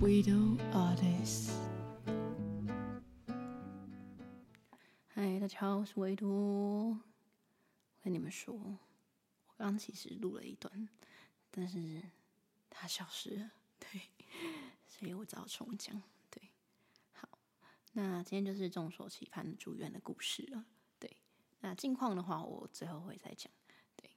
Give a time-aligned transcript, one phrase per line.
[0.00, 1.50] Widow Attis。
[5.08, 6.88] 嗨，大家好，我是维多。
[6.88, 6.98] 我
[8.02, 10.88] 跟你们说，我刚刚其实录了一段，
[11.50, 12.00] 但是
[12.70, 14.00] 它消失了， 对，
[14.88, 16.02] 所以我只好重讲。
[16.30, 16.48] 对，
[17.12, 17.28] 好，
[17.92, 20.64] 那今天就是众所期盼的住院的故事了。
[20.98, 21.14] 对，
[21.60, 23.52] 那近况的话，我最后会再讲。
[23.96, 24.10] 对，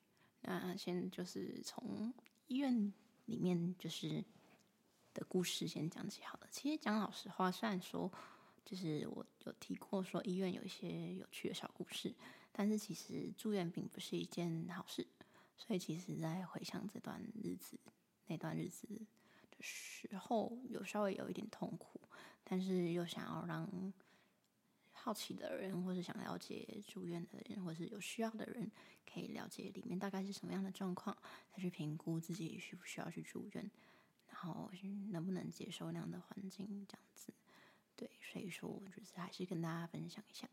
[0.44, 2.14] 那先就是从
[2.48, 2.94] 医院
[3.26, 4.24] 里面就是。
[5.14, 6.48] 的故事先讲起好了。
[6.52, 8.12] 其实讲老实话，虽然说
[8.66, 12.14] 就是我有提过说医院有一些有趣的小故事，
[12.52, 15.06] 但是其实住院并不是一件好事。
[15.56, 17.80] 所以其实，在回想这段日子，
[18.26, 18.88] 那段日子
[19.52, 22.02] 的时候，有稍微有一点痛苦，
[22.44, 23.94] 但是又想要让
[24.92, 28.70] 好奇的人，或是想了解住院的人，或是有需要的人，
[29.06, 31.16] 可以了解里面大概是什么样的状况，
[31.52, 33.72] 再去评估自己需不需要去住院。
[34.44, 34.70] 然后
[35.12, 37.34] 能不能接受那样的环境，这样子，
[37.96, 40.50] 对，所以说就是还是跟大家分享一下，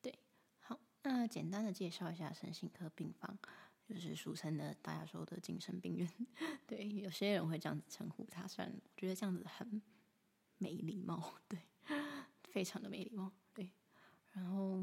[0.00, 0.18] 对，
[0.60, 3.38] 好，那简单的介绍一下神心科病房，
[3.86, 6.10] 就是俗称的大家说的精神病院，
[6.66, 9.82] 对，有些人会这样子称呼他，虽然我觉得这样子很
[10.56, 11.60] 没礼貌，对，
[12.48, 13.70] 非常的没礼貌，对，
[14.32, 14.82] 然后。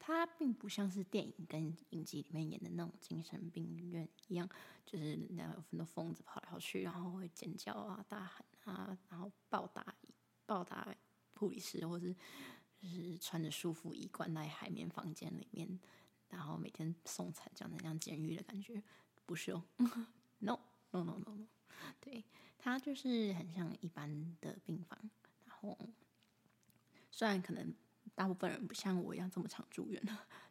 [0.00, 4.48] 它并不像是电影跟影集里面演的那种精神病院一样，
[4.86, 9.94] 就是那有很多疯子跑来跑去，然后会尖叫啊、大喊啊，然后暴打
[10.46, 10.94] 暴打
[11.34, 12.14] 护理师，或是
[12.80, 15.80] 就是穿着束缚衣关在海绵房间里面，
[16.28, 18.82] 然后每天送餐，这样的像监狱的感觉，
[19.26, 19.64] 不是哦，
[20.38, 20.58] no
[20.90, 21.46] no no no no，
[22.00, 22.24] 对，
[22.58, 24.98] 它就是很像一般的病房，
[25.44, 25.76] 然后
[27.10, 27.74] 虽然可能。
[28.14, 30.02] 大部分人不像我一样这么常住院，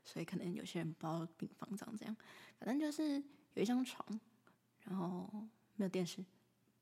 [0.05, 2.15] 所以可能有些人不知道病房长这样。
[2.57, 3.21] 反正就是
[3.57, 4.07] 有一张床，
[4.81, 5.27] 然后
[5.75, 6.23] 没有电视，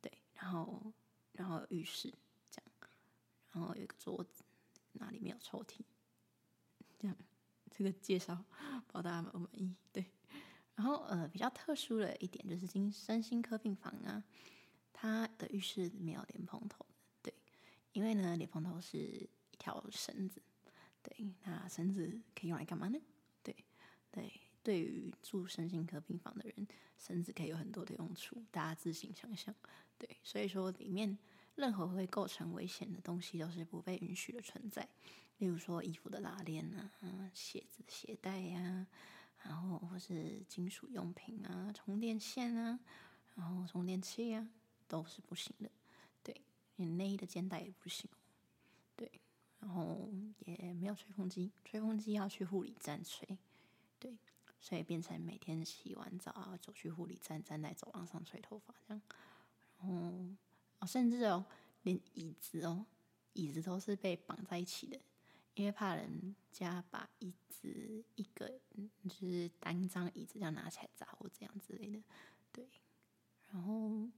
[0.02, 0.92] 对，然后
[1.32, 2.14] 然后浴室
[2.52, 2.90] 这样，
[3.54, 4.44] 然后有一个桌子，
[4.92, 5.80] 那里面有抽屉，
[7.00, 7.16] 这样。
[7.72, 9.74] 这个介绍不知道大家满不满意？
[9.94, 10.06] 对，
[10.76, 14.22] 然后呃比较特殊的一点就是精神心科病房啊，
[14.92, 16.86] 它的浴室没有莲蓬头，
[17.22, 17.34] 对，
[17.94, 20.42] 因为呢莲蓬头是一条绳子。
[21.02, 23.00] 对，那绳子可以用来干嘛呢？
[23.44, 23.56] 对，
[24.12, 26.68] 对，对于住身心科病房的人，
[26.98, 29.54] 绳子可以有很多的用处，大家自行想象。
[30.00, 31.16] 对，所以说里面
[31.54, 34.90] 任何会构成危险的东西都是不被允许的存在，
[35.38, 38.88] 例如说衣服的拉链啊、鞋子的鞋带呀、啊，
[39.44, 42.80] 然后或是金属用品啊、充电线啊，
[43.36, 44.50] 然后充电器啊，
[44.88, 45.70] 都是不行的。
[46.24, 46.42] 对，
[46.78, 48.10] 连内衣的肩带也不行。
[48.96, 49.12] 对。
[49.58, 50.08] 然后
[50.46, 53.36] 也没有吹风机，吹风机要去护理站吹，
[53.98, 54.16] 对，
[54.66, 59.02] 所以变成每天洗完澡啊，走去护理站，站在走廊上吹头发这样。
[59.78, 59.88] 然
[60.80, 61.46] 后，甚至哦，
[61.84, 62.84] 连椅子哦，
[63.34, 65.00] 椅子都是被绑在一起的，
[65.54, 68.60] 因为怕人家把椅子一个
[69.04, 72.02] 就是单张椅子这样拿起来砸或这样之类的，
[72.52, 72.68] 对。
[73.52, 74.10] 然后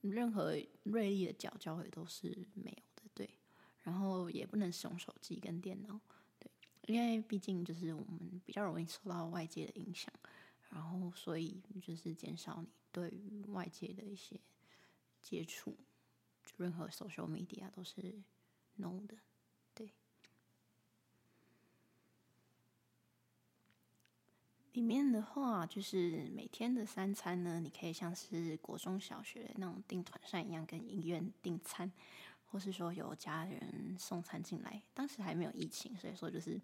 [0.00, 3.30] 任何锐利的角角也都是没有的，对。
[3.84, 6.00] 然后也不能使用手机跟电脑，
[6.88, 10.12] 因为毕竟就是我们比较容易受到外界的影响，
[10.70, 14.40] 然后所以就是减少你对于外界的一些
[15.20, 15.76] 接触，
[16.46, 18.14] 就任何 social media 都是
[18.76, 19.16] no 的，
[19.74, 19.90] 对。
[24.72, 31.90] 里面的话就是每天的三餐呢，你可以像是国中小学那种订团膳一样，跟医院订餐。
[32.50, 36.60] 或是说有家人送餐进来，当时还没有疫情，所以说就是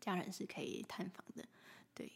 [0.00, 1.48] 家人是可以探访的，
[1.94, 2.12] 对。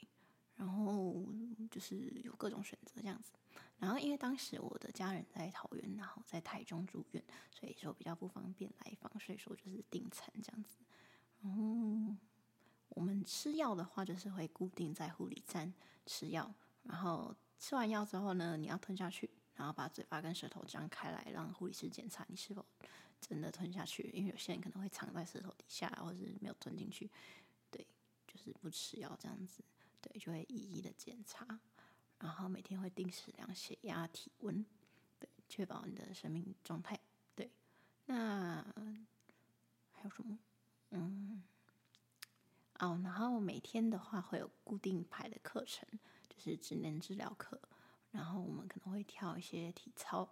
[0.54, 1.26] 然后
[1.70, 3.32] 就是有各种选择这样子。
[3.78, 10.76] 然后因为当时我的家人在桃园，然后在台中住院，所以说比较不方便来访，所以说就是订餐这样子。
[11.40, 12.14] 然后
[12.90, 15.72] 我们吃药的话，就是会固定在护理站
[16.06, 16.54] 吃药，
[16.84, 19.28] 然后吃完药之后呢，你要吞下去。
[19.54, 22.64] 然后把嘴巴跟舌头张开来，让护理师检查你是否
[23.20, 24.10] 真的吞下去。
[24.12, 27.10] 因为有些人可能会藏在舌头底下，或者是没有吞进去。
[27.70, 27.86] 对，
[28.26, 29.62] 就是不吃药这样子。
[30.00, 31.60] 对，就会一一的检查。
[32.18, 34.64] 然后每天会定时量血压、体温，
[35.18, 36.98] 对，确保你的生命状态。
[37.34, 37.50] 对，
[38.06, 38.64] 那
[39.92, 40.38] 还有什么？
[40.90, 41.42] 嗯，
[42.78, 45.88] 哦，然后每天的话会有固定排的课程，
[46.28, 47.60] 就是职能治疗课。
[48.12, 50.28] 然后我们可能会跳一些体操，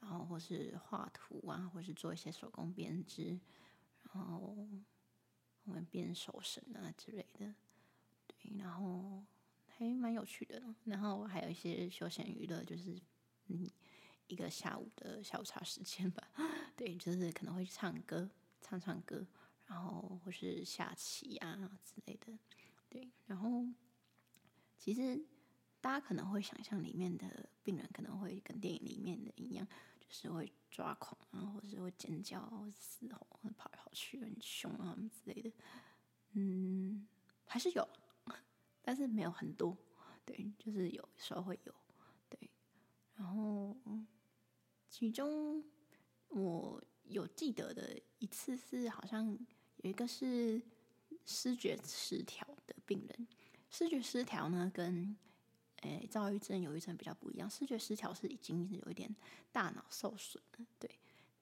[0.00, 3.38] 然后或是画图啊，或是做一些手工编织，
[4.12, 4.56] 然后
[5.64, 7.54] 我们编手绳啊之类的，
[8.26, 9.24] 对，然后
[9.66, 10.62] 还蛮有趣的。
[10.84, 13.00] 然后还有一些休闲娱乐，就是
[13.46, 13.68] 嗯，
[14.28, 16.30] 一个下午的下午茶时间吧。
[16.76, 19.26] 对，就是可能会去唱歌，唱唱歌，
[19.66, 22.38] 然后或是下棋啊之类的。
[22.88, 23.66] 对，然后
[24.76, 25.24] 其实
[25.84, 29.68] 大家可能会想象里面的病人可能会跟电影里面的一样，
[30.00, 32.40] 就是会抓狂啊，或是会尖叫，
[32.72, 35.52] 嘶吼，跑来跑去很凶啊之类的。
[36.32, 37.06] 嗯，
[37.44, 37.86] 还是有，
[38.80, 39.76] 但是没有很多。
[40.24, 41.74] 对，就是有时候会有。
[42.30, 42.50] 对，
[43.16, 43.76] 然后
[44.88, 45.62] 其中
[46.28, 49.38] 我有记得的一次是，好像
[49.82, 50.62] 有一个是
[51.26, 53.28] 视觉失调的病人。
[53.68, 55.14] 视觉失调呢，跟
[55.84, 57.48] 诶躁郁症、忧郁症比较不一样。
[57.48, 59.14] 视觉失调是已经是有一点
[59.52, 60.90] 大脑受损了，对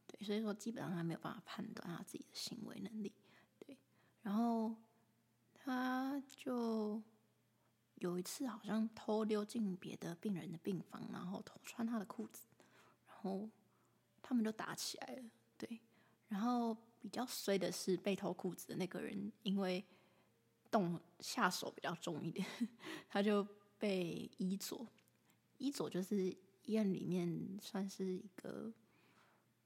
[0.06, 3.12] 对，所以说基本上他没有办法判断他自己的行为能力。
[3.58, 3.76] 对，
[4.22, 4.74] 然后
[5.54, 7.02] 他就。
[7.96, 12.48] 有一次，好像偷溜进别的病人的病房，然后偷穿他的裤子，
[13.06, 13.48] 然后
[14.20, 15.22] 他们就打起来了。
[15.56, 15.78] 对，
[16.26, 19.84] 然后比较衰的是被偷裤子的那个人，因为
[20.68, 22.44] 动下手比较重一点，
[23.08, 23.46] 他就
[23.82, 24.86] 被医佐。
[25.58, 26.26] 医佐就是
[26.62, 28.72] 医院里面算是一个，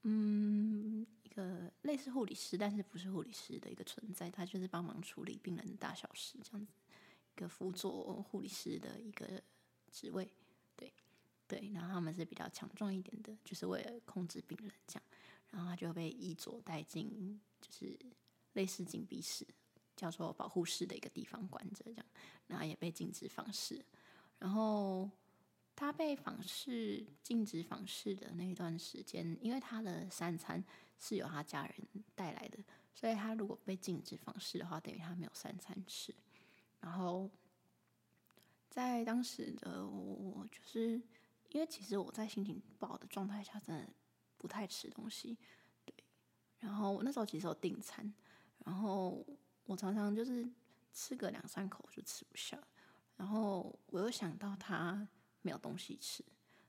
[0.04, 6.72] 嗯，一个类似护理师，但是不是护理师的一个存在，他就是帮忙处理病人的大小事这样子。
[7.34, 9.42] 一个辅佐护理师的一个
[9.90, 10.26] 职位，
[10.74, 10.90] 对
[11.46, 15.02] 对，然后他们是比较强壮一点的，就是为了控制病人这样，
[15.50, 17.98] 然后他就被医佐带进，就是
[18.54, 19.46] 类似禁闭室，
[19.94, 22.06] 叫做保护室的一个地方关着这样，
[22.46, 23.84] 然后也被禁止访视，
[24.38, 25.10] 然后
[25.74, 30.62] 他被访视、禁止访视的那一段时间，因为他的三餐
[30.98, 32.58] 是由他家人带来的，
[32.94, 36.14] 所以他如果被禁止访视的话，等于他没有三餐吃。
[36.80, 37.30] 然后，
[38.70, 41.00] 在当时的我，就是
[41.50, 43.88] 因为其实我在心情不好的状态下，真的
[44.36, 45.36] 不太吃东西。
[45.84, 45.94] 对，
[46.58, 48.12] 然后我那时候其实有订餐，
[48.64, 49.26] 然后
[49.64, 50.48] 我常常就是
[50.92, 52.62] 吃个两三口就吃不下。
[53.16, 55.08] 然后我又想到他
[55.42, 56.24] 没有东西吃，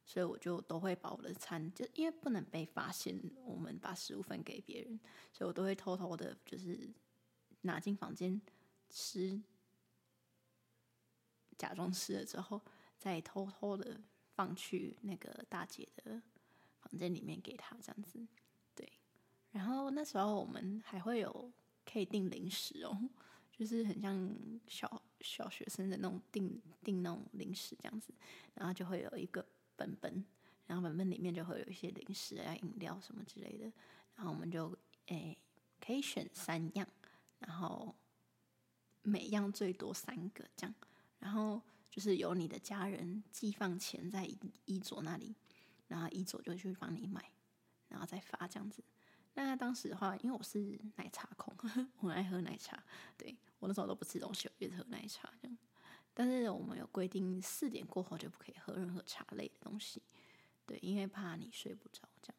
[0.05, 4.99] 所以我就都会把我的餐，就因为不能被发现我们把食物分给别人，
[5.33, 6.89] 所以我都会偷偷的，就是
[7.61, 8.41] 拿进房间
[8.89, 9.41] 吃。
[11.57, 12.61] 假装吃了之后，
[12.99, 13.99] 再偷偷的
[14.35, 16.21] 放去那个大姐的
[16.79, 18.25] 房间里面给她这样子，
[18.75, 18.87] 对。
[19.49, 21.51] 然后那时候我们还会有
[21.83, 23.09] 可以订零食哦，
[23.57, 24.37] 就是很像
[24.67, 28.13] 小小学生的那种订订那种零食这样子，
[28.53, 29.43] 然后就会有一个
[29.75, 30.23] 本本，
[30.67, 33.71] 然后本本里面就会有一些零食啊、饮料什么之类的，
[34.15, 34.77] 然后我们就
[35.07, 35.35] 诶
[35.79, 36.87] 可以选三样，
[37.39, 37.95] 然后
[39.01, 40.75] 每样最多三个这样。
[41.19, 41.59] 然后
[41.89, 44.23] 就是由你的家人寄放钱在
[44.65, 45.35] 一佐那里，
[45.87, 47.31] 然后一佐就去帮你买，
[47.89, 48.83] 然后再发这样子。
[49.33, 51.51] 那当时的话，因为我是奶茶控，
[52.01, 52.83] 我很爱喝奶茶，
[53.17, 55.57] 对，我那时候都不吃东西，我就喝奶茶这样。
[56.13, 60.01] 但是我们有规定四点过后就不可以喝任何茶类的东西，
[60.65, 62.35] 对，因为怕你睡不着这样。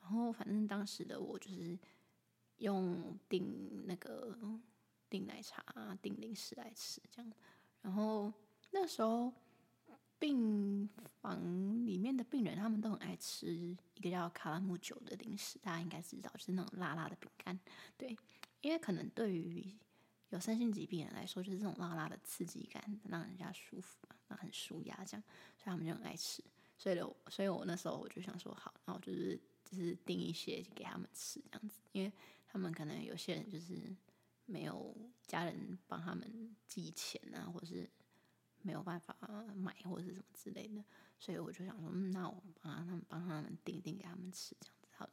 [0.00, 1.78] 然后反正当时的我就是
[2.56, 4.36] 用订那个
[5.08, 7.32] 订奶茶、订零食来吃这样。
[7.80, 8.32] 然后
[8.72, 9.32] 那时候
[10.18, 10.88] 病
[11.20, 17.56] 房里面的病人，他们都很爱吃一个叫卡拉木酒的零食，大家应该知道，是那种辣辣的饼干。
[17.96, 18.18] 对，
[18.60, 19.72] 因为可能对于
[20.32, 25.22] 有身心疾病人来说，就是这种辣辣的刺激感让人家舒服嘛，那很舒压这样，
[25.56, 26.42] 所以他们就很爱吃。
[26.76, 26.98] 所以，
[27.30, 32.12] 所以我那时候我就想说，好，然后就是就是订一些给他们吃这样子，因为
[32.46, 33.96] 他们可能有些人就是。
[34.44, 34.94] 没有
[35.26, 37.88] 家人帮他们寄钱啊，或者是
[38.60, 39.16] 没有办法
[39.54, 40.84] 买，或者是什么之类的，
[41.18, 45.12] 所以我就想说，嗯，那我帮他们帮他们订订给他们吃，这样子好了。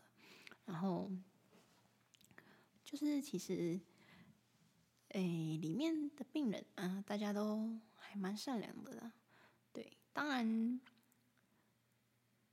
[0.65, 1.09] 然后
[2.83, 3.79] 就是其实，
[5.09, 9.13] 诶，里面的病人啊，大家都还蛮善良的啦。
[9.71, 10.79] 对，当然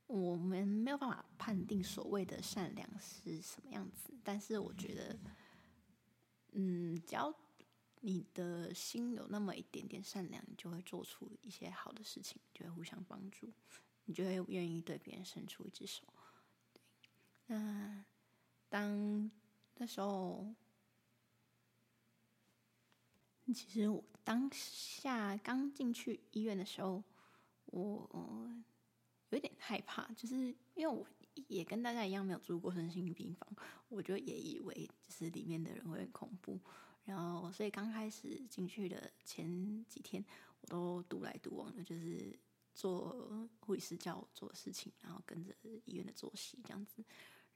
[0.05, 5.17] 我们没有办法判定所谓的善良是什么样子，但是我觉得。
[6.53, 7.31] 嗯，只要
[7.99, 13.53] 你的心有那么一点点善良，你就会做出一些好的事情，就会互相帮助，
[14.05, 16.01] 你就会愿意对别人伸出一只手。
[17.45, 18.03] 那
[18.69, 19.29] 当
[19.75, 20.55] 那时候，
[23.53, 27.03] 其实我当下刚进去医院的时候，
[27.65, 28.51] 我
[29.29, 30.35] 有点害怕，就是
[30.75, 31.05] 因为我。
[31.49, 33.47] 也跟大家一样没有住过身心病房，
[33.89, 36.59] 我就也以为就是里面的人会很恐怖，
[37.05, 40.25] 然后所以刚开始进去的前几天，
[40.61, 42.35] 我都独来独往的，就是
[42.73, 45.53] 做护理师叫我做的事情，然后跟着
[45.85, 47.05] 医院的作息这样子。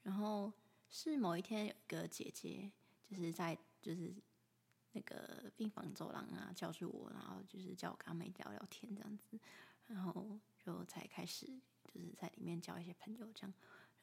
[0.03, 0.53] 然后
[0.87, 2.71] 是某一天有一个姐姐，
[3.09, 4.13] 就是在就是
[4.91, 9.39] 那个病房走廊啊叫住我，然后就是叫我跟他们聊聊天这样子，
[9.87, 11.45] 然后就才开始
[11.93, 13.53] 就是在里面交一些朋友这样。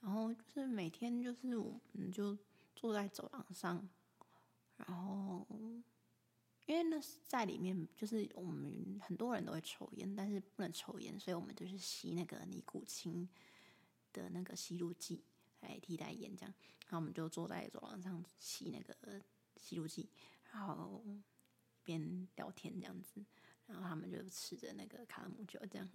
[0.00, 2.36] 然后就是每天就是我们就
[2.74, 3.88] 坐在走廊上，
[4.76, 5.46] 然后。
[6.66, 13.26] 因为那是在里面，就是我们很多人都会抽烟，但是不能抽烟，所以我们就是吸那个尼古清
[14.12, 15.24] 的那个吸入剂
[15.60, 16.54] 来替代烟，这样。
[16.82, 19.18] 然后我们就坐在走廊上吸那个
[19.56, 20.10] 吸入剂，
[20.52, 21.02] 然后
[21.82, 23.24] 边聊天这样子。
[23.66, 25.86] 然后他们就吃着那个卡勒姆酒这样。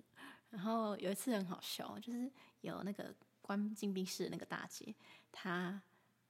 [0.52, 2.32] 然后有一次很好笑，就是
[2.62, 4.94] 有那个关禁闭室的那个大姐，
[5.32, 5.82] 她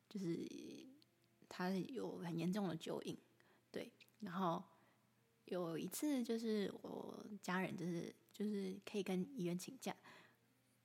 [0.07, 0.49] 就是
[1.49, 3.17] 她有很严重的酒瘾，
[3.71, 3.91] 对。
[4.21, 4.63] 然后
[5.43, 9.93] 有一次，就是我家人就是就是可以跟医院请假，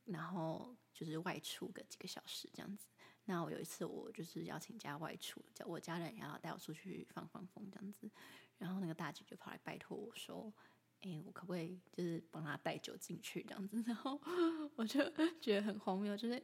[0.07, 2.89] 然后就是外出个几个小时这样子。
[3.29, 8.11] 那我有一次我就是要请假外出，叫我家人要带我出去放放风这样子。
[8.57, 10.51] 然后那个大姐就跑来拜托我说
[11.03, 14.19] ：“哎，我可不可以就是帮她带酒进去这样子？”然后
[14.77, 14.99] 我就
[15.41, 16.43] 觉得很荒谬，就是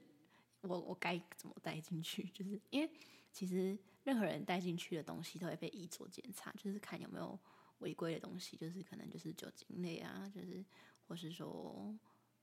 [0.61, 2.25] 我我该怎么带进去？
[2.35, 2.91] 就是因为
[3.33, 3.77] 其实。
[4.05, 7.41] 任何人带进去的东西都会被医做检查，就是看有没有
[7.79, 10.63] 违规的东西，就是可能就是酒精类啊，就是
[11.09, 11.99] 或是说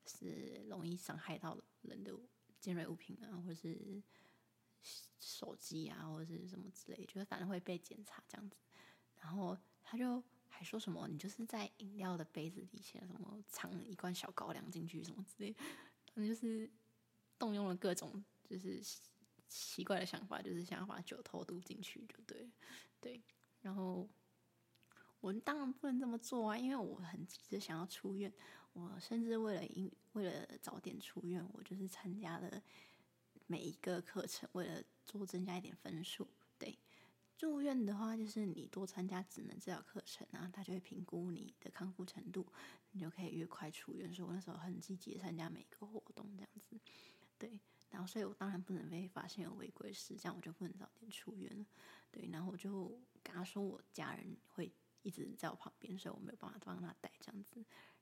[0.07, 2.19] 是容易伤害到人的
[2.60, 4.01] 尖锐物品啊，或是
[5.19, 8.55] 手机啊，或者是什么之类，就是反正会被检查这样子。
[9.19, 15.53] 然后他就还说什么，你就是在饮料的杯子底下什么藏一罐小高粱进去什么之类，
[16.13, 16.69] 反正就是
[17.38, 18.81] 动用了各种就是。
[19.53, 22.50] 奇怪的想法就是想要把酒偷渡进去，就对，
[23.01, 23.21] 对。
[23.59, 24.09] 然后
[25.19, 28.31] 我当然不能这么做啊，因为我很急着想要出院。
[28.71, 32.63] 我甚至为了因为了早点出院，我就是参加了
[33.51, 36.25] 每一个课程，为了多增加一点分数。
[36.58, 36.79] 对，
[37.36, 42.48] 住院的话，就是你多参加职能治疗课程啊，他就会评估你的康复程度，
[42.91, 44.13] 你就可以越快出院。
[44.13, 46.79] 所以我那时候很积极的参加每一个活动，这样子，
[47.38, 47.60] 对。
[47.89, 51.65] 然后，所以我当然不能被发现有违规事，这样我就不能早点出院了。
[52.10, 57.62] 对，然后我就跟他说，我家人会一直在我旁边，所以我没有办法帮他带这样子。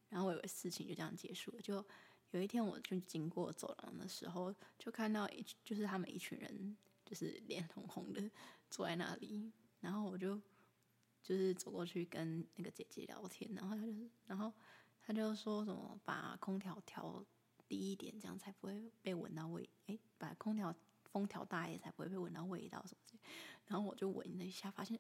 [0.09, 1.61] 然后我以为事情就这样结束了。
[1.63, 1.83] 就
[2.31, 8.29] 有一天，我就经过走廊的时候，就看到一就是他们一群人，就是脸红红的
[8.69, 9.51] 坐在那里。
[9.81, 10.39] 然后我就
[11.21, 13.93] 就是走过去跟那个姐姐聊天，然后她就
[14.27, 14.53] 然后
[15.01, 17.25] 她就说什么把空调调。
[17.67, 19.69] 低一点，这样才不会被闻到味。
[19.85, 20.73] 哎，把空调
[21.11, 23.19] 风调大一点，才不会被闻到味道什么的。
[23.67, 24.99] 然后我就闻了一下，发现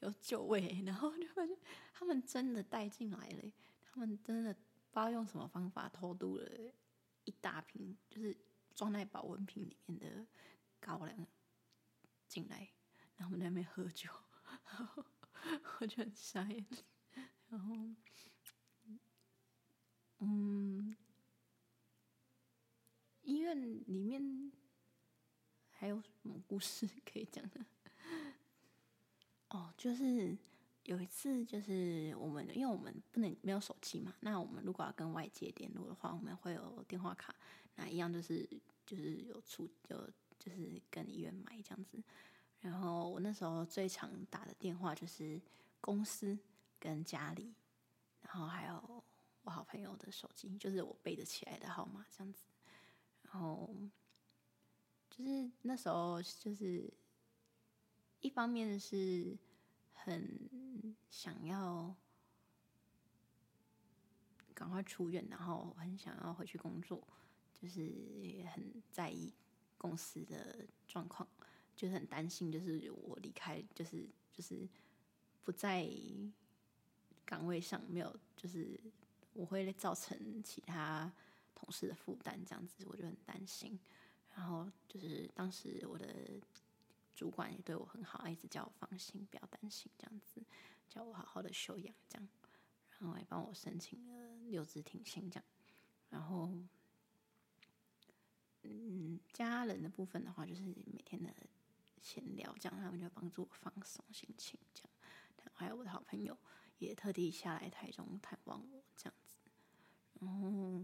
[0.00, 0.82] 有酒味。
[0.84, 1.56] 然后就发现
[1.94, 4.52] 他们真的带进来了，他们真的
[4.90, 6.72] 不知道用什么方法偷渡了
[7.24, 8.36] 一大瓶，就是
[8.74, 10.26] 装在保温瓶里面的
[10.80, 11.26] 高粱
[12.26, 12.68] 进来。
[13.16, 14.10] 然后我们在那边喝酒，
[15.80, 16.66] 我就很傻眼。
[17.48, 17.74] 然后，
[20.18, 20.96] 嗯。
[23.22, 24.50] 医院里面
[25.70, 27.64] 还有什么故事可以讲的？
[29.50, 30.36] 哦，就是
[30.84, 37.34] 有一次，就是我们因为我们不能没有手机嘛，那我们如果要跟外界联络的话，我们会有电话卡，
[37.76, 38.48] 那一样就是
[38.86, 39.96] 就是有出就
[40.38, 42.02] 就是跟医院买这样子。
[42.60, 45.40] 然后我那时候最常打的电话就是
[45.80, 46.38] 公司
[46.78, 47.54] 跟家里，
[48.22, 49.04] 然后还有
[49.42, 52.44] 我好朋友的手机，就是我背得起来的号码这样子。
[53.22, 53.74] 然后
[55.08, 56.92] 就是那时候，就是
[58.20, 59.38] 一方面是
[59.92, 60.28] 很
[61.10, 61.94] 想要
[64.54, 67.06] 赶快出院，然后很想要回去工作，
[67.54, 67.86] 就是
[68.22, 69.32] 也很在意
[69.78, 71.28] 公司的状况，
[71.76, 74.68] 就是很担心，就是我离开，就是就是
[75.44, 75.88] 不在
[77.24, 78.78] 岗位上，没有，就是
[79.32, 81.12] 我会造成其他。
[81.52, 83.78] 同事的负担这样子，我就很担心。
[84.34, 86.40] 然后就是当时我的
[87.20, 90.42] 主管也对我很好，一直叫我放心，不要担心这样子，
[90.88, 92.26] 叫我好好的休养这样。
[92.98, 95.44] 然后还帮我申请了留职停薪这样。
[96.08, 96.50] 然后，
[98.62, 101.30] 嗯，家人的部分的话，就是每天的
[102.00, 104.90] 闲聊这样，他们就帮助我放松心情这样。
[105.52, 106.34] 还有我的好朋友
[106.78, 109.36] 也特地下来台中探望我这样子。
[110.20, 110.82] 然后。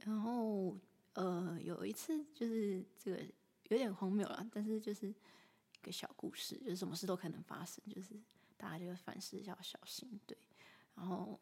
[0.00, 0.76] 然后，
[1.12, 3.24] 呃，有一次就是这个
[3.68, 8.14] 有点荒谬了，但是就是一个小故事，就是什么事都可能发生，就是
[8.56, 10.36] 大家就凡事要小心，对。
[10.94, 11.40] 然后，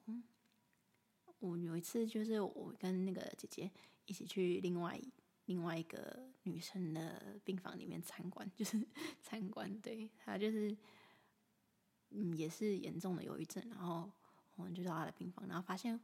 [1.40, 3.70] 我有一次就是我跟那个姐姐
[4.06, 4.98] 一起去另外
[5.46, 8.80] 另外一个女生的病房里面参观，就是
[9.20, 10.74] 参观，对，她就是
[12.10, 14.10] 嗯也是严重的忧郁症，然后
[14.54, 16.00] 我们就到她的病房，然后发现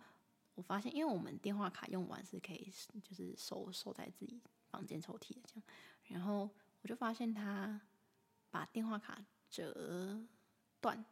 [0.54, 2.70] 我发现，因为我们电话卡用完是可以
[3.02, 4.38] 就是收收在自己
[4.70, 5.62] 房间抽屉的这样，
[6.08, 6.50] 然后
[6.82, 7.80] 我就发现他
[8.50, 10.20] 把电话卡折
[10.80, 11.04] 断，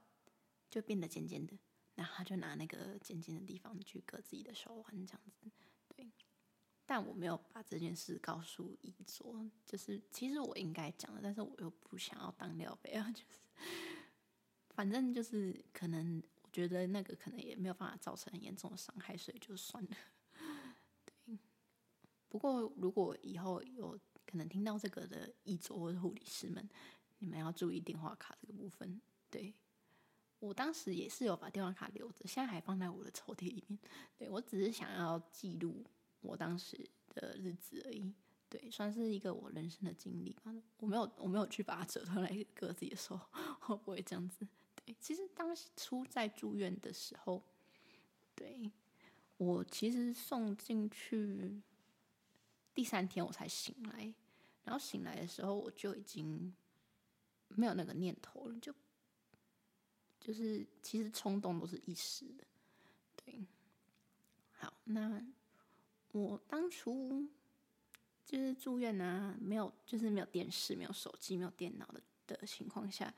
[0.70, 1.56] 就变得尖尖的。
[1.94, 5.50] 然后他就拿那个尖尖的地方去割自己的手腕，这样子，
[5.88, 6.10] 对。
[6.84, 13.40] 但我没有把这件事告诉一卓，就是其实我应该讲的，但是我又不想要当料杯啊， 就是
[14.68, 19.90] 反正就是可能我觉得那个可能也没有办法造成很严重的伤害，所以就算了。
[21.24, 21.38] 对。
[22.28, 26.68] 不过如果以后有可能听到这个的一卓或者护理师们，
[27.18, 29.54] 你们要注意电话卡这个部分，对。
[30.38, 33.78] 我当时也是有把电话卡留着，现在还放在我的抽屉里面。
[34.18, 35.82] 对，我只是想要记录
[36.20, 36.78] 我当时
[37.14, 38.12] 的日子而已，
[38.50, 40.54] 对，算是一个我人生的经历吧。
[40.76, 43.18] 我没有，我没有去把它折断来割自己的手，
[43.60, 44.46] 会不会这样子？
[44.84, 47.42] 对，其实当初在住院的时候，
[48.34, 48.70] 对，
[49.38, 51.62] 我其实送进去
[52.76, 54.14] 第三天我才醒来，
[54.62, 56.54] 然后醒来的时候我就已经
[57.48, 58.72] 没有那个念头了，就。
[60.18, 62.44] 就是其实冲动都是一时的，
[63.14, 63.46] 对。
[64.50, 65.24] 好，那
[66.10, 67.24] 我当初
[68.24, 73.14] 就是住院啊，没有就是没有电视、没有手机、没有电脑的的情况下，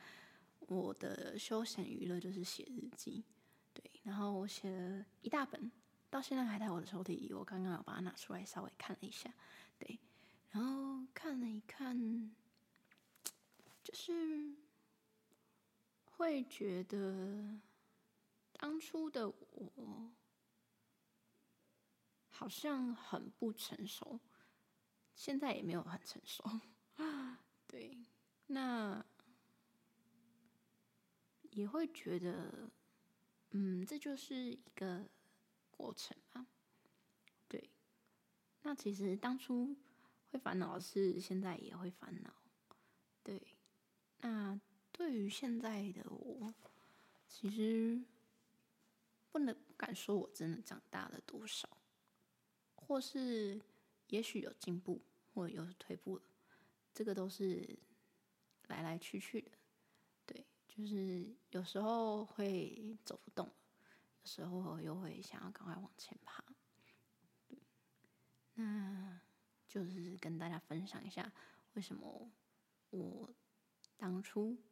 [0.60, 3.24] 我的休闲娱乐就是写日记，
[3.72, 3.82] 对。
[4.02, 5.72] 然后我写了一大本，
[6.10, 7.32] 到现在还在我的抽屉里。
[7.32, 9.32] 我刚刚有把它拿出来稍微看了一下，
[9.78, 9.98] 对。
[10.50, 12.34] 然后看了一看，
[13.82, 14.54] 就是。
[16.20, 17.60] 会觉得
[18.54, 20.12] 当初的我
[22.28, 24.18] 好像很不成熟，
[25.14, 26.42] 现在也没有很成熟。
[27.68, 27.96] 对，
[28.48, 29.06] 那
[31.50, 32.68] 也会觉得，
[33.50, 35.08] 嗯，这就是一个
[35.78, 36.44] 过程吧。
[37.48, 37.70] 对，
[38.62, 39.74] 那其实当初
[40.30, 42.34] 会烦恼的事，现在也会烦恼。
[43.22, 43.40] 对，
[44.18, 44.60] 那。
[44.90, 46.52] 对于现在的我，
[47.28, 48.02] 其实
[49.30, 51.68] 不能不敢说我真的长大了多少，
[52.74, 53.60] 或是
[54.08, 55.00] 也许有进步，
[55.32, 56.22] 或有退步了，
[56.92, 57.78] 这个都是
[58.66, 59.52] 来来去去的。
[60.26, 63.48] 对，就是有时候会走不动，
[64.28, 66.44] 时候又会想要赶快往前爬。
[68.54, 69.20] 那
[69.66, 71.32] 就是跟大家分享一下，
[71.72, 72.30] 为什么
[72.90, 73.34] 我
[73.96, 74.62] 当初。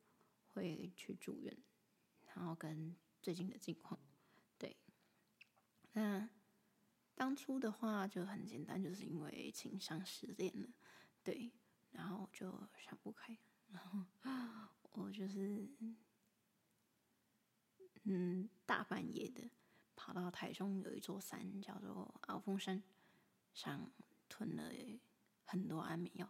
[0.56, 1.54] 会去住院，
[2.34, 4.00] 然后跟最近的近况，
[4.56, 4.74] 对。
[5.92, 6.30] 那
[7.14, 10.70] 当初的话就很简单，就是因为情伤失恋了，
[11.22, 11.52] 对，
[11.90, 13.36] 然后就想不开，
[13.68, 14.02] 然 后
[14.92, 15.68] 我就是
[18.06, 19.48] 嗯大半夜的
[19.94, 22.82] 跑到台中有一座山叫做鳌峰山，
[23.52, 23.92] 上
[24.28, 24.72] 囤了
[25.44, 26.28] 很多安眠药，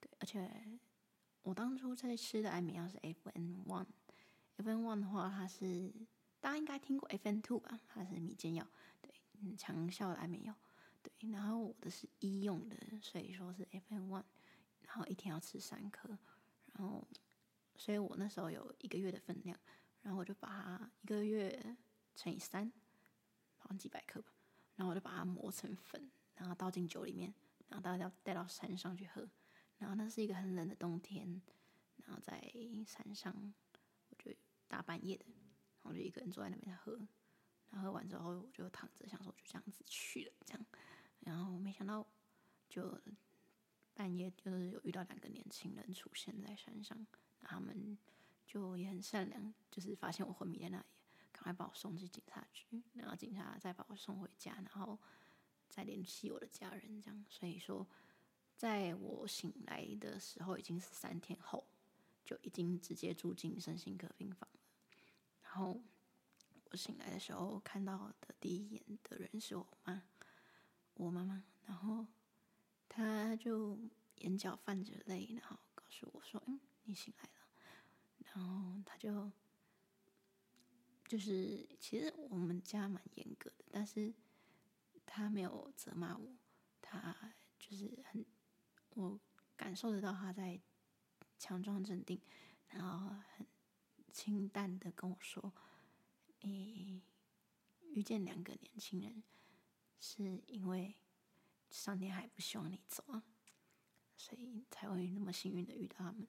[0.00, 0.80] 对，而且。
[1.42, 5.90] 我当初在吃的安眠药是 FN One，FN One 的话，它是
[6.38, 7.80] 大家应该听过 FN Two 吧？
[7.88, 8.68] 它是迷奸药，
[9.00, 9.10] 对，
[9.56, 10.54] 强效的安眠药，
[11.02, 11.30] 对。
[11.30, 14.24] 然后我的是医用的，所以说是 FN One，
[14.82, 16.10] 然后一天要吃三颗，
[16.74, 17.08] 然后，
[17.74, 19.58] 所以我那时候有一个月的分量，
[20.02, 21.76] 然后我就把它一个月
[22.14, 22.72] 乘以三，
[23.58, 24.32] 好像几百克吧，
[24.76, 27.34] 然后我就把它磨成粉，然后倒进酒里面，
[27.68, 29.28] 然后大家带到山上去喝。
[29.78, 31.40] 然后那是一个很冷的冬天，
[31.96, 32.38] 然后在
[32.86, 33.54] 山上，
[34.10, 34.30] 我就
[34.68, 36.98] 大半夜的，然后我就一个人坐在那边喝，
[37.70, 40.66] 然后喝完之后我就躺着，想说我就这样子去了，这样，
[41.20, 42.06] 然后没想到
[42.68, 43.00] 就
[43.94, 47.06] 半夜就是有遇到两个年轻人出现在山上，
[47.40, 47.96] 他们
[48.50, 50.84] 就也很善良，就是发现我昏迷在那里，
[51.30, 54.98] 赶快把我送去警察局，然后警察再把我送回家，然后
[55.68, 57.86] 再联系我的家人，这样，所以说。
[58.56, 61.66] 在我醒来的时候，已经是三天后，
[62.22, 64.60] 就已经直接住进身心科病房了。
[65.42, 65.80] 然后
[66.66, 70.02] 我醒来的时候，看到的第一眼的人是我妈，
[70.92, 71.42] 我妈妈。
[71.64, 72.06] 然后
[72.86, 73.78] 她就
[74.16, 77.39] 眼角泛着泪，然后告诉我说：“嗯，你醒来了。”
[78.34, 79.30] 然后他就
[81.06, 84.14] 就是，其实我们家蛮严格的，但是
[85.04, 86.36] 他没有责骂我，
[86.80, 88.24] 他就是很。
[88.94, 89.20] 我
[89.56, 90.60] 感受得到他在
[91.38, 92.20] 强装镇定，
[92.66, 93.46] 然后很
[94.10, 95.54] 清淡的跟我说
[96.42, 97.00] ：“你
[97.82, 99.22] 遇见两个年轻人，
[100.00, 100.96] 是因为
[101.70, 103.22] 上天还不希望你走啊，
[104.16, 106.26] 所以才会那么幸运的遇到他们。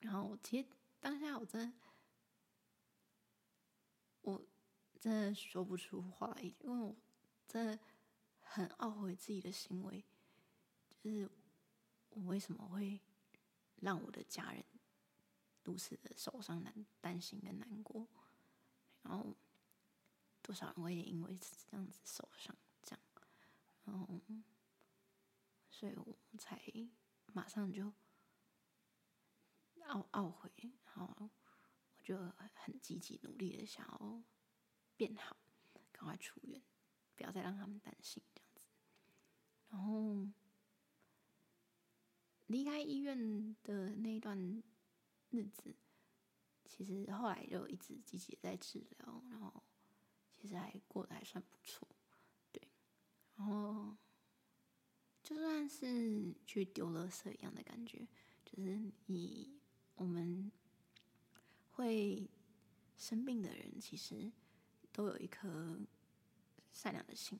[0.00, 0.68] 然后我其实
[1.04, 1.76] 当下我真的，
[4.22, 4.42] 我
[4.98, 6.96] 真的说不出话，因为我
[7.46, 7.78] 真的
[8.40, 10.02] 很懊悔自己的行为，
[10.98, 11.30] 就是
[12.08, 12.98] 我为什么会
[13.82, 14.64] 让我的家人
[15.62, 18.08] 如此的受伤、难担心跟难过，
[19.02, 19.36] 然后
[20.40, 23.00] 多少人会因为这样子受伤，这样，
[23.84, 24.08] 然后
[25.70, 26.58] 所以我才
[27.26, 27.92] 马上就。
[29.88, 30.50] 懊懊悔，
[30.84, 31.30] 然后
[31.96, 32.16] 我就
[32.54, 34.22] 很积极努力的想要
[34.96, 35.36] 变好，
[35.92, 36.62] 赶快出院，
[37.14, 38.66] 不要再让他们担心这样子。
[39.68, 40.26] 然后
[42.46, 44.62] 离开医院的那一段
[45.30, 45.74] 日子，
[46.64, 49.62] 其实后来就一直积极在治疗，然后
[50.30, 51.88] 其实还过得还算不错，
[52.52, 52.68] 对。
[53.36, 53.96] 然后
[55.22, 58.06] 就算是去丢垃圾一样的感觉，
[58.44, 59.60] 就是你。
[59.96, 60.50] 我们
[61.72, 62.28] 会
[62.96, 64.30] 生病的人，其实
[64.92, 65.78] 都有一颗
[66.72, 67.38] 善良的心，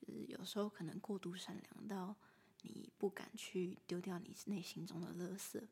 [0.00, 2.16] 就是有时候可能过度善良到
[2.62, 5.66] 你不敢去丢掉你内心中的垃圾，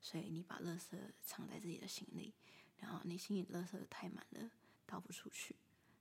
[0.00, 2.34] 所以你把垃圾藏在自己的心里，
[2.78, 4.50] 然后你心里垃圾太满了，
[4.86, 5.56] 倒不出去，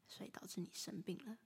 [0.08, 1.38] 所以导致你生病了。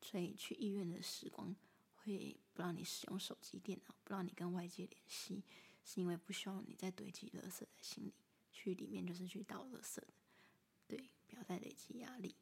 [0.00, 1.54] 所以去医院的时光
[1.94, 5.44] 会不让你使用手机、电脑，不让你跟外界联系。
[5.84, 8.14] 是因为不希望你再堆积垃圾在心里，
[8.52, 10.06] 去里面就是去倒垃圾的，
[10.86, 12.36] 对，不要再累积压力。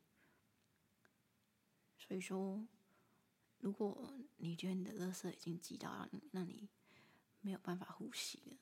[1.98, 2.66] 所以说，
[3.58, 6.68] 如果你觉得你的垃圾已经积到让你
[7.40, 8.58] 没有办法呼吸了，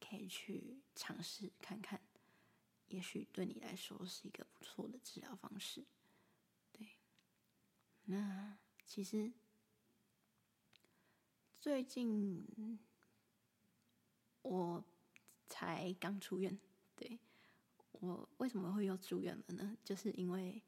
[0.00, 2.00] 可以去尝试看看，
[2.88, 5.84] 也许对你来说是一个不错的治疗方式。
[6.72, 6.96] 对，
[8.04, 9.32] 那其实
[11.60, 12.78] 最近。
[14.46, 14.84] 我
[15.48, 16.56] 才刚出院，
[16.94, 17.18] 对，
[17.90, 19.76] 我为什么会又住院了呢？
[19.82, 20.62] 就是因为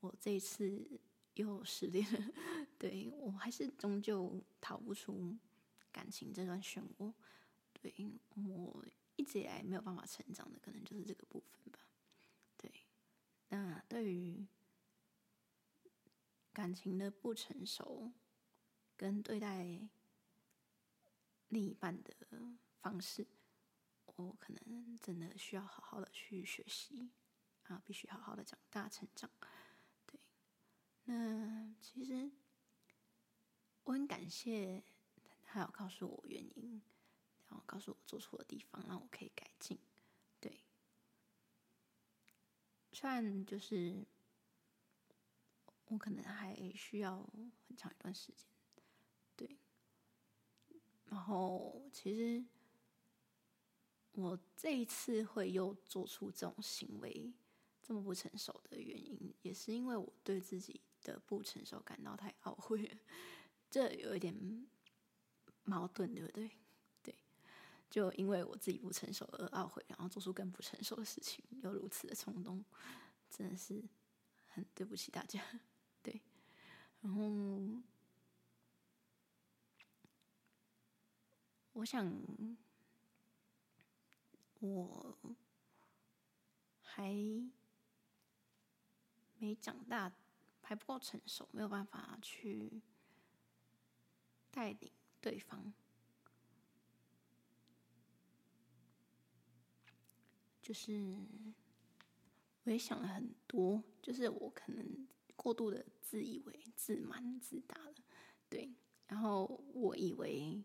[0.00, 0.82] 我这一次
[1.34, 2.32] 又失恋了，
[2.78, 5.36] 对，我还是终究逃不出
[5.92, 7.12] 感情这段漩涡，
[7.74, 7.92] 对，
[8.46, 8.82] 我
[9.16, 11.78] 一直以来没有办法成长的，可能就是这个部分吧。
[12.56, 12.72] 对，
[13.50, 14.46] 那对于
[16.54, 18.10] 感情的不成熟
[18.96, 19.86] 跟对待
[21.48, 22.14] 另一半的。
[22.80, 23.26] 方式，
[24.16, 27.10] 我可能真的需要好好的去学习
[27.64, 29.30] 啊，必须好好的长大成长。
[30.06, 30.18] 对，
[31.04, 32.30] 那其实
[33.84, 34.82] 我很感谢
[35.44, 36.80] 他有告诉我原因，
[37.48, 39.78] 然后告诉我做错的地方，让我可以改进。
[40.40, 40.60] 对，
[42.92, 44.06] 虽然就是
[45.86, 47.18] 我可能还需要
[47.66, 48.46] 很长一段时间，
[49.36, 49.58] 对，
[51.06, 52.44] 然后其实。
[54.18, 57.32] 我这一次会又做出这种行为，
[57.80, 62.98] 这么不成熟的原因，也是因为我对自己的不成熟感到太懊悔。
[63.70, 64.34] 这有一点
[65.62, 66.50] 矛盾，对不对？
[67.00, 67.14] 对，
[67.88, 72.64] 就因为我自己不成熟而懊悔，然后做出更不成熟的事情，又如此的冲动，
[73.30, 73.80] 真的是
[74.48, 75.40] 很对不起大家。
[76.02, 76.20] 对，
[77.02, 77.80] 然后
[81.74, 82.12] 我想。
[84.60, 85.16] 我
[86.82, 87.14] 还
[89.38, 90.12] 没长大，
[90.62, 92.82] 还不够成熟，没有办法去
[94.50, 94.90] 带领
[95.20, 95.72] 对方。
[100.60, 101.16] 就是
[102.64, 107.94] 我也想了很多，就是我可能过度的自以为、自满、自大了，
[108.48, 108.74] 对。
[109.06, 110.64] 然后我以为。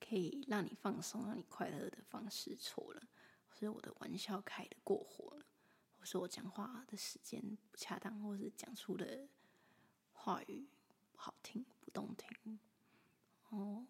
[0.00, 3.08] 可以让你放松、让你快乐的方式错了，
[3.48, 5.44] 或是我的玩笑开的过火了，
[5.98, 9.28] 或是我讲话的时间不恰当，或是讲出的
[10.12, 10.68] 话语
[11.12, 12.58] 不好听、不动听。
[13.50, 13.86] 哦，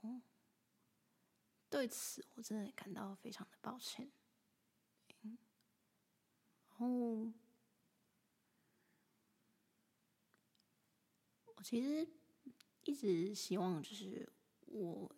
[1.70, 4.10] 对此我真的感到非常的抱歉。
[5.22, 5.36] 嗯
[6.70, 7.32] 然后
[11.56, 12.08] 我其实
[12.84, 14.32] 一直希望，就是
[14.66, 15.17] 我。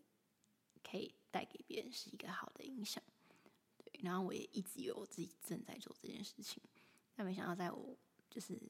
[0.90, 3.00] 可以带给别人是一个好的影响，
[3.76, 4.00] 对。
[4.02, 6.60] 然后我也一直以为我自己正在做这件事情，
[7.14, 7.96] 但没想到在我
[8.28, 8.60] 就是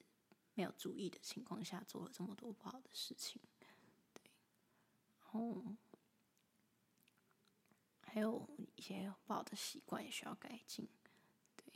[0.54, 3.40] 没有注意的情况下，做了这么多不好的事情，
[4.12, 4.22] 对。
[5.22, 5.64] 然后
[8.02, 10.86] 还有一些不好的习惯也需要改进，
[11.56, 11.72] 对。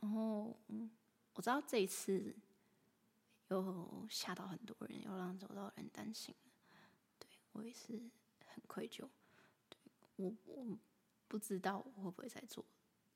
[0.00, 0.56] 然后
[1.34, 2.34] 我知道这一次
[3.48, 6.34] 又吓到很多人，又让周遭人担心。
[7.54, 7.98] 我也是
[8.46, 9.08] 很愧疚。
[9.68, 9.78] 对，
[10.16, 10.78] 我我
[11.26, 12.64] 不知道我会不会再做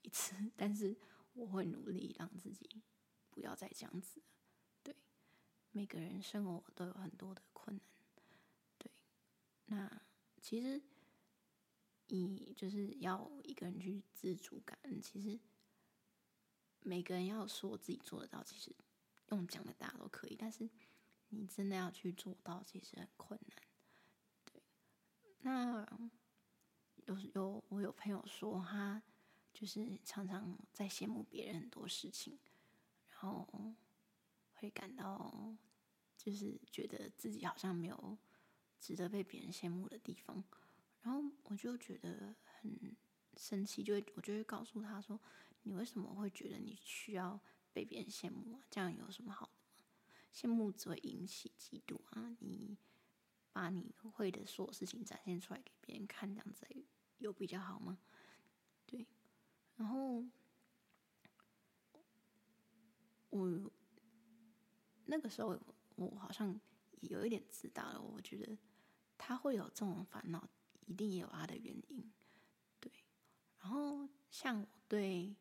[0.02, 0.96] 一次， 但是
[1.34, 2.82] 我会努力让自己
[3.30, 4.20] 不要再这样子。
[4.82, 4.96] 对，
[5.70, 7.84] 每个人生活都有很多的困难。
[8.78, 8.90] 对，
[9.66, 10.02] 那
[10.40, 10.82] 其实
[12.08, 15.38] 你就是要一个人去自主感恩，其实。
[16.80, 18.74] 每个人要说自己做得到，其实
[19.30, 20.70] 用讲的大家都可以，但是
[21.28, 23.67] 你真的要去做到，其实很困难。
[25.40, 25.86] 那
[27.06, 29.02] 有有我有朋友说，他
[29.52, 32.38] 就是常常在羡慕别人很多事情，
[33.10, 33.74] 然后
[34.54, 35.56] 会感到
[36.16, 38.18] 就是觉得自己好像没有
[38.78, 40.44] 值得被别人羡慕的地方，
[41.02, 42.96] 然后我就觉得很
[43.36, 45.20] 生气，就会我就会告诉他说。
[45.62, 47.38] 你为什么会觉得你需要
[47.74, 48.62] 被别人羡慕啊？
[48.70, 49.84] 这样有什么好的吗？
[50.32, 52.34] 羡慕只会引起嫉妒啊！
[52.38, 52.78] 你
[53.52, 56.66] 把你会的所有事情展现出来给别人看，这样子
[57.18, 57.98] 有比较好吗？
[58.86, 59.06] 对。
[59.76, 60.24] 然后
[63.30, 63.70] 我
[65.06, 65.58] 那个时候
[65.96, 66.60] 我好像
[67.00, 68.56] 也有一点自大了，我觉得
[69.16, 70.48] 他会有这种烦恼，
[70.86, 72.12] 一定也有他的原因。
[72.80, 72.92] 对。
[73.60, 75.36] 然后像我对。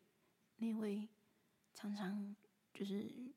[0.60, 1.08] 那位
[1.76, 2.36] 常常
[2.74, 3.32] 就是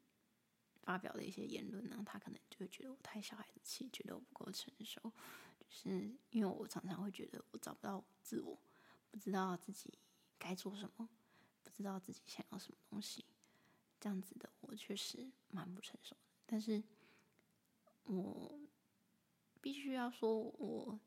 [0.90, 8.58] 发表的一些言论呢，他可能就会觉得我太小孩子气，觉得我不够成熟，就是因为我常常会觉得我找不到自我，
[9.08, 9.96] 不知道自己
[10.36, 11.08] 该做什么，
[11.62, 13.24] 不知道自己想要什么东西，
[14.00, 16.20] 这样子的我确实蛮不成熟的。
[16.44, 16.82] 但是
[18.02, 18.58] 我
[19.60, 20.98] 必须要说，我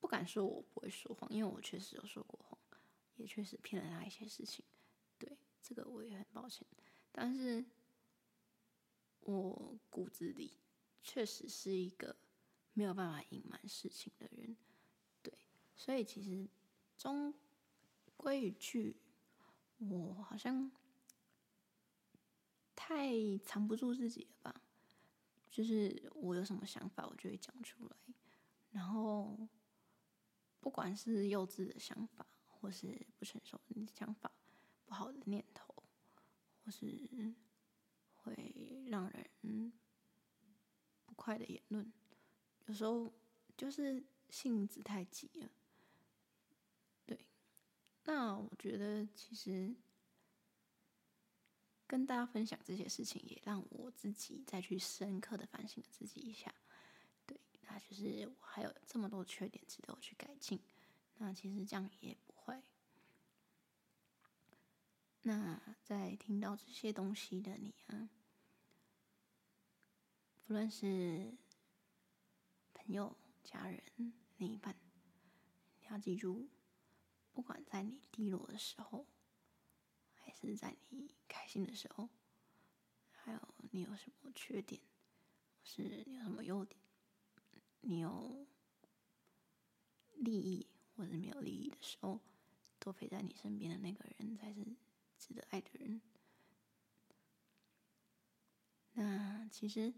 [0.00, 2.58] 不敢说我不会说谎，因为我确实有说过谎。
[3.16, 4.62] 也确实骗了他一些事情，
[5.18, 6.66] 对，这个我也很抱歉。
[7.12, 7.64] 但是，
[9.22, 10.58] 我骨子里
[11.02, 12.16] 确实是一个
[12.72, 14.56] 没有办法隐瞒事情的人，
[15.22, 15.32] 对，
[15.74, 16.48] 所以其实
[16.96, 17.34] 终
[18.16, 18.96] 归一句，
[19.78, 20.70] 我好像
[22.74, 24.62] 太藏不住自己了吧？
[25.50, 27.96] 就是我有什么想法，我就会讲出来，
[28.70, 29.48] 然后
[30.60, 32.26] 不管是幼稚的想法。
[32.62, 34.30] 或是不成熟的想法、
[34.84, 35.74] 不好的念头，
[36.64, 36.86] 或是
[38.22, 39.72] 会让人
[41.04, 41.92] 不快的言论，
[42.66, 43.12] 有时候
[43.56, 45.50] 就是性子太急了。
[47.06, 47.26] 对，
[48.04, 49.74] 那我觉得其实
[51.86, 56.54] 跟大家分享这些事情，也让我自己再去深刻的反省自己一下。
[57.26, 60.60] 对，那就是我还有这么多缺点值得我去改进。
[61.18, 62.16] 那其实这样也。
[65.24, 68.10] 那在听到这些东西的你啊，
[70.44, 71.32] 不论是
[72.74, 73.80] 朋友、家人、
[74.38, 74.74] 另一半，
[75.78, 76.48] 你要记住，
[77.32, 79.06] 不管在你低落的时候，
[80.16, 82.08] 还是在你开心的时候，
[83.12, 84.82] 还有你有什么缺点，
[85.62, 86.80] 是你有什么优点，
[87.82, 88.44] 你有
[90.16, 92.20] 利益或者没有利益的时候，
[92.80, 94.66] 多陪在你身边的那个人才是。
[95.22, 96.00] 值得爱的人，
[98.94, 99.94] 那其实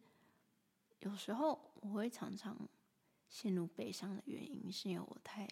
[0.98, 2.68] 有时候我会常常
[3.26, 5.48] 陷入悲伤的原因，是因为我太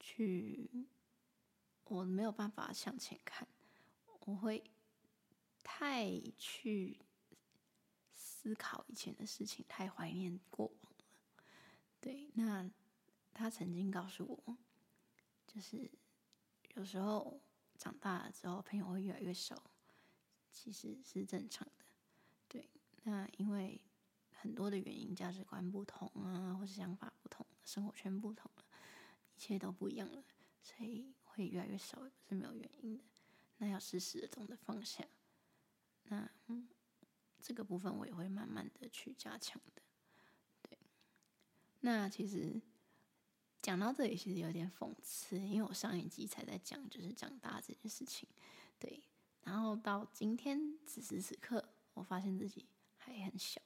[0.00, 0.86] 去，
[1.84, 3.46] 我没有办法向前看，
[4.20, 4.64] 我会
[5.62, 6.98] 太去
[8.14, 11.04] 思考以前的事情，太怀念过往了。
[12.00, 12.70] 对，那
[13.34, 14.56] 他曾经告诉我，
[15.46, 15.90] 就是
[16.74, 17.38] 有时候。
[17.82, 19.60] 长大了之后，朋友会越来越少，
[20.52, 21.84] 其实是正常的。
[22.46, 22.70] 对，
[23.02, 23.80] 那因为
[24.30, 28.64] 很多的原因，价值观不同啊，或是想法不同，生活圈不同了，
[29.34, 30.22] 一切都不一样了，
[30.62, 33.02] 所以会越来越少，也不是没有原因的。
[33.58, 35.04] 那要适时的懂得放下。
[36.04, 36.68] 那嗯，
[37.40, 39.82] 这个部分我也会慢慢的去加强的。
[40.62, 40.78] 对，
[41.80, 42.62] 那其实。
[43.62, 48.28] 讲到这里，其实有点讽刺，因为我上一集才在讲，就是长大这件事情，
[48.76, 49.00] 对。
[49.44, 53.62] 然后到今天此时此刻，我发现自己还很小，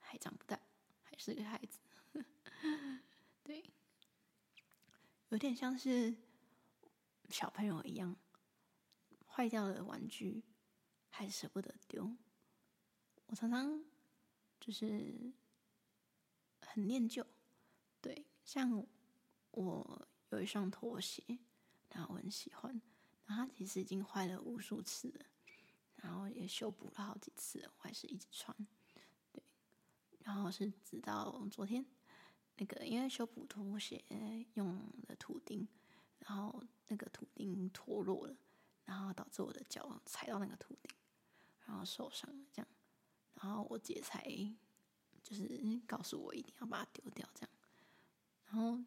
[0.00, 0.58] 还长不大，
[1.02, 1.78] 还是个孩子，
[3.44, 3.70] 对。
[5.28, 6.14] 有点像是
[7.28, 8.16] 小朋友一样，
[9.26, 10.42] 坏掉的玩具
[11.10, 12.10] 还舍不得丢。
[13.26, 13.84] 我常常
[14.58, 15.32] 就是
[16.62, 17.26] 很念旧，
[18.00, 18.86] 对，像。
[19.52, 21.22] 我有一双拖鞋，
[21.90, 22.80] 然后我很喜欢，
[23.26, 25.24] 然后它其实已经坏了无数次了，
[25.96, 28.54] 然后也修补了好几次，我还是一直穿。
[29.32, 29.42] 对，
[30.20, 31.84] 然后是直到昨天，
[32.56, 34.04] 那个因为修补拖鞋
[34.54, 34.74] 用
[35.08, 35.68] 了图钉，
[36.20, 38.36] 然后那个图钉脱落了，
[38.84, 40.90] 然后导致我的脚踩到那个图钉，
[41.66, 42.68] 然后受伤了这样。
[43.34, 44.22] 然后我姐才
[45.22, 47.50] 就是告诉我一定要把它丢掉这样，
[48.46, 48.78] 然后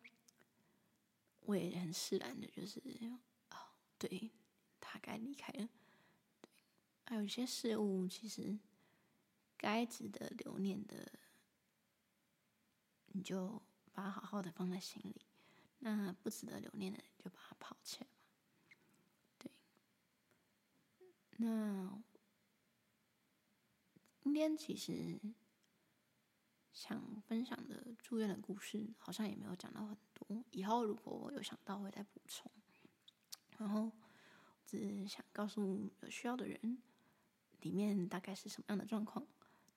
[1.46, 2.82] 我也很释然的，就是
[3.52, 3.58] 哦，
[3.98, 4.32] 对，
[4.80, 5.70] 他该离开了。
[6.42, 6.50] 对，
[7.06, 8.58] 还有一些事物其实
[9.58, 11.12] 该值得留念的，
[13.08, 13.62] 你就
[13.94, 15.22] 把它好好的放在心里；
[15.80, 18.08] 那不值得留念的，就把它抛弃了。
[19.38, 19.52] 对，
[21.38, 22.02] 那。
[24.26, 25.20] 今天其实
[26.74, 29.96] 想分享的住院的故事，好像也没有讲到很
[30.52, 32.52] 以后如果我有想到，会再补充。
[33.58, 33.92] 然后
[34.66, 36.78] 只是想告诉有需要的人，
[37.62, 39.26] 里面大概是什么样的状况。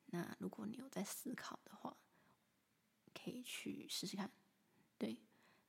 [0.07, 1.97] 那如果你有在思考的话，
[3.15, 4.31] 可以去试试看。
[4.97, 5.17] 对，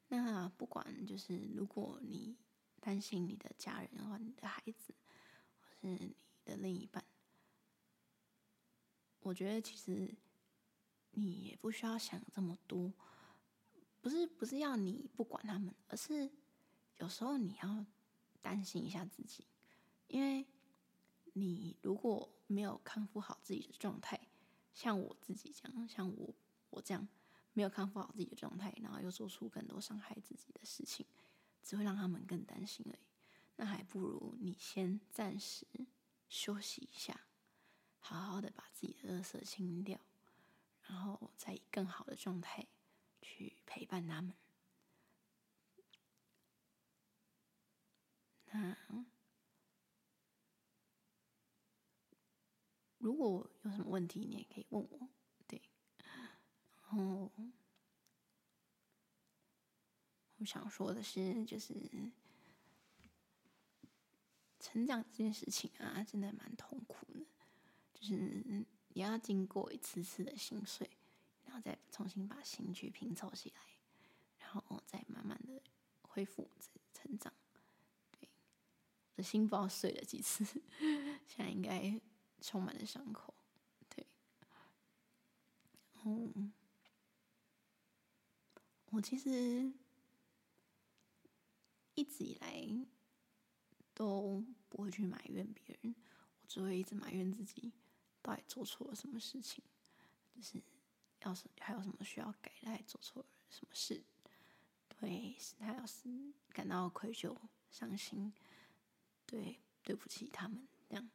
[0.07, 2.37] 那不管就是如果你
[2.79, 4.95] 担心你的家人或你的孩子，
[5.59, 6.15] 或是你
[6.45, 7.05] 的另一半。
[9.19, 10.15] 我觉得其实
[11.11, 12.91] 你也不需要想这么多，
[14.01, 16.29] 不是不是要你不管他们，而是
[16.97, 17.85] 有时候你要
[18.41, 19.45] 担心一下自己，
[20.07, 20.45] 因为
[21.33, 24.19] 你如果没有康复好自己的状态，
[24.73, 26.33] 像我自己这样，像我
[26.69, 27.07] 我这样
[27.53, 31.05] 没有康复好自己的状态，然后又做出更多伤害自己的事情，
[31.63, 32.99] 只会让他们更担心而已。
[33.57, 35.65] 那还不如你先暂时
[36.29, 37.21] 休息一下。
[38.01, 39.99] 好好的把自己的垃圾清掉，
[40.87, 42.65] 然后再以更好的状态
[43.29, 44.33] 去陪伴他们。
[48.51, 48.75] 那
[52.97, 55.09] 如果有什么问题，你也可以问我。
[55.47, 55.61] 对，
[56.81, 57.31] 然后
[60.37, 62.11] 我想说的是，就是
[64.59, 67.25] 成长这件事情啊，真的蛮痛苦的。
[67.93, 70.89] 就是你要经过一次次的心碎，
[71.61, 73.61] 再重新把心去拼凑起来，
[74.37, 75.61] 然后再慢慢的
[76.01, 76.49] 恢复
[76.93, 77.33] 成长。
[78.11, 78.29] 对，
[79.11, 80.43] 我的心不知道碎了几次，
[81.27, 81.99] 现在应该
[82.41, 83.33] 充满了伤口。
[83.89, 84.05] 对，
[86.03, 86.53] 嗯，
[88.91, 89.71] 我其实
[91.95, 92.87] 一直以来
[93.93, 95.95] 都不会去埋怨别人，
[96.41, 97.71] 我只会一直埋怨自己。
[98.21, 99.63] 到底做错了什么事情？
[100.35, 100.61] 就是
[101.21, 104.03] 要是还有什么需要改的，做错了什么事？
[104.87, 106.09] 对，是他要是
[106.49, 107.35] 感到愧疚、
[107.71, 108.33] 伤心，
[109.25, 111.09] 对，对不起他们这样。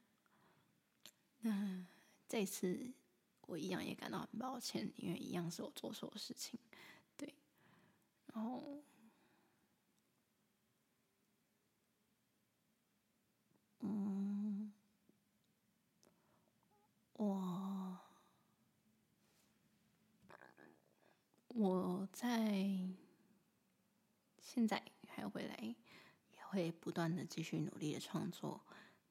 [1.41, 1.87] 那
[2.29, 2.93] 这次
[3.43, 6.59] 我一样也感到很抱歉，因为一样是我做错的事情，
[7.17, 7.35] 对。
[8.33, 8.83] 然后，
[13.81, 14.73] 嗯。
[17.17, 17.64] 我
[21.55, 22.69] 我在
[24.43, 25.57] 现在还有未来
[26.33, 28.61] 也会不断的继续努力的创作，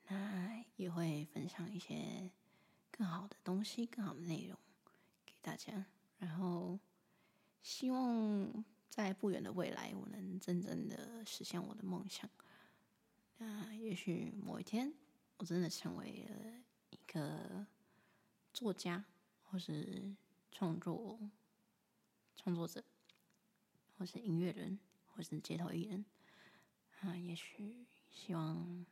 [0.07, 2.29] 那也会分享一些
[2.91, 4.57] 更好的东西、更好的内容
[5.25, 5.85] 给大家。
[6.19, 6.77] 然后
[7.61, 12.29] 希望在不远的未来，我能真正的实现我的梦想。
[13.37, 14.93] 那也许某一天，
[15.37, 17.65] 我真的成为了一个。
[18.53, 19.03] 作家，
[19.41, 20.13] 或是
[20.51, 21.19] 创作
[22.43, 22.83] 创作者，
[23.97, 26.03] 或是音乐人，或是街头艺人，
[26.99, 28.85] 啊，也许希望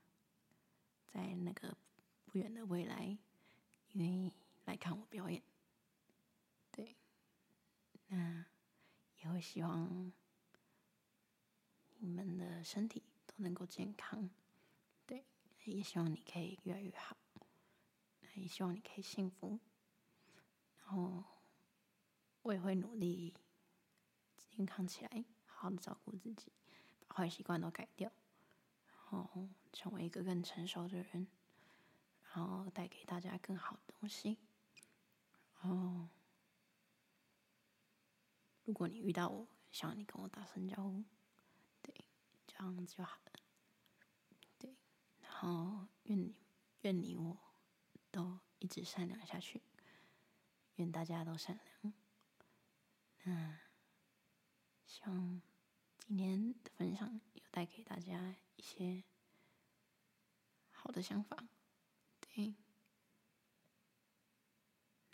[1.06, 1.76] 在那个
[2.24, 3.18] 不远的未来，
[3.92, 4.32] 愿意
[4.64, 5.44] 来看我表演。
[6.72, 6.96] 对，
[8.08, 8.46] 那
[9.22, 10.14] 也会希望
[11.98, 14.30] 你们的身体都能够健康。
[15.06, 15.26] 对，
[15.66, 17.18] 也希望你可以越来越好。
[18.36, 19.60] 也希望你可以幸福，
[20.78, 21.22] 然后
[22.44, 23.34] 我也会努力
[24.50, 26.52] 健康起来，好好的照顾自己，
[27.08, 28.12] 把坏习惯都改掉，
[28.88, 31.28] 然后成为一个更成熟的人，
[32.34, 34.38] 然后带给大家更好的东西。
[35.62, 36.10] 然后，
[38.64, 41.04] 如果你遇到我，希望你跟我打声招呼，
[41.82, 41.94] 对，
[42.48, 43.32] 这样子就好了。
[44.58, 44.76] 对，
[45.22, 46.36] 然后愿你
[46.82, 47.38] 愿你我。
[48.14, 49.62] 都一直善良下去，
[50.76, 51.94] 愿大家都善良。
[53.24, 53.58] 嗯
[54.86, 55.42] 希望
[56.00, 59.04] 今天的分享有带给大家一些
[60.72, 61.48] 好的想法。
[62.20, 62.56] 对，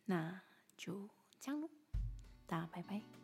[0.06, 0.42] 那
[0.76, 1.70] 就这样喽，
[2.46, 3.17] 大家拜拜。